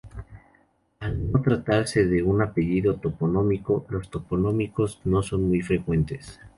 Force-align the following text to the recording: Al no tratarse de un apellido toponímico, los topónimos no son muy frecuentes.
Al 0.99 1.31
no 1.31 1.43
tratarse 1.43 2.05
de 2.07 2.23
un 2.23 2.41
apellido 2.41 2.95
toponímico, 2.95 3.85
los 3.89 4.09
topónimos 4.09 4.99
no 5.03 5.21
son 5.21 5.47
muy 5.47 5.61
frecuentes. 5.61 6.39